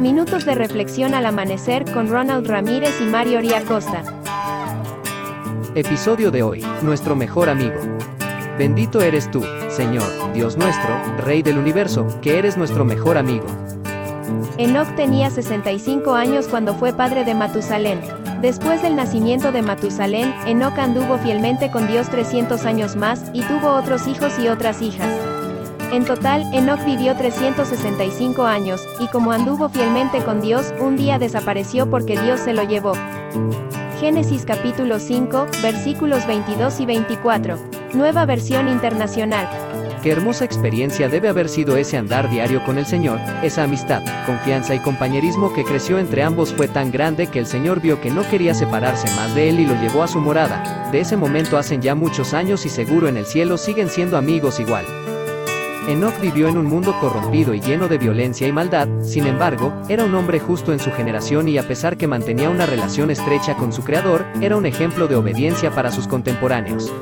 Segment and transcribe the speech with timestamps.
[0.00, 4.02] Minutos de reflexión al amanecer con Ronald Ramírez y Mario Costa.
[5.74, 7.78] Episodio de hoy, nuestro mejor amigo.
[8.56, 10.88] Bendito eres tú, Señor, Dios nuestro,
[11.18, 13.44] Rey del universo, que eres nuestro mejor amigo.
[14.56, 18.00] Enoch tenía 65 años cuando fue padre de Matusalén.
[18.40, 23.74] Después del nacimiento de Matusalén, Enoch anduvo fielmente con Dios 300 años más, y tuvo
[23.74, 25.12] otros hijos y otras hijas.
[25.92, 31.90] En total, Enoch vivió 365 años, y como anduvo fielmente con Dios, un día desapareció
[31.90, 32.92] porque Dios se lo llevó.
[33.98, 37.58] Génesis capítulo 5, versículos 22 y 24.
[37.92, 39.48] Nueva versión internacional.
[40.00, 44.76] Qué hermosa experiencia debe haber sido ese andar diario con el Señor, esa amistad, confianza
[44.76, 48.22] y compañerismo que creció entre ambos fue tan grande que el Señor vio que no
[48.30, 50.88] quería separarse más de él y lo llevó a su morada.
[50.92, 54.60] De ese momento hacen ya muchos años y seguro en el cielo siguen siendo amigos
[54.60, 54.86] igual.
[55.90, 60.04] Enoch vivió en un mundo corrompido y lleno de violencia y maldad, sin embargo, era
[60.04, 63.72] un hombre justo en su generación y a pesar que mantenía una relación estrecha con
[63.72, 66.92] su creador, era un ejemplo de obediencia para sus contemporáneos.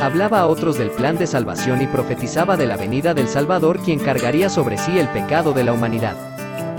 [0.00, 3.98] Hablaba a otros del plan de salvación y profetizaba de la venida del Salvador quien
[3.98, 6.16] cargaría sobre sí el pecado de la humanidad.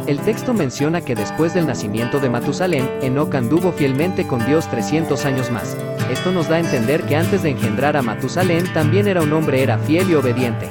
[0.08, 5.23] El texto menciona que después del nacimiento de Matusalén, Enoch anduvo fielmente con Dios 300
[5.26, 5.78] años más.
[6.12, 9.62] Esto nos da a entender que antes de engendrar a Matusalén también era un hombre
[9.62, 10.67] era fiel y obediente.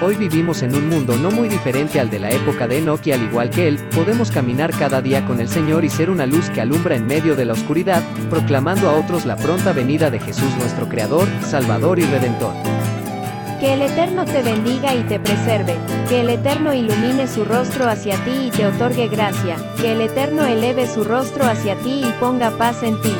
[0.00, 3.10] Hoy vivimos en un mundo no muy diferente al de la época de Enoch y
[3.10, 6.50] al igual que él, podemos caminar cada día con el Señor y ser una luz
[6.50, 10.54] que alumbra en medio de la oscuridad, proclamando a otros la pronta venida de Jesús
[10.56, 12.54] nuestro Creador, Salvador y Redentor.
[13.58, 15.74] Que el Eterno te bendiga y te preserve,
[16.08, 20.46] que el Eterno ilumine su rostro hacia ti y te otorgue gracia, que el Eterno
[20.46, 23.12] eleve su rostro hacia ti y ponga paz en ti.